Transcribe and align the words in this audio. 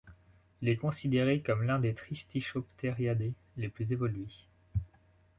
Il 0.63 0.67
est 0.69 0.77
considéré 0.77 1.41
comme 1.41 1.61
l'un 1.61 1.77
des 1.77 1.93
Tristichopteridae 1.93 3.33
les 3.57 3.69
plus 3.69 3.91
évolués. 3.91 4.47